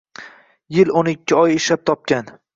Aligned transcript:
Yil-o‘n 0.75 1.11
ikki 1.13 1.39
oy 1.43 1.55
ishlab 1.59 1.85
topgan 1.93 2.35